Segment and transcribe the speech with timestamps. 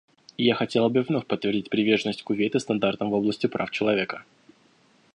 [0.35, 4.25] И я хотела бы вновь подтвердить приверженность Кувейта стандартам в области прав человека.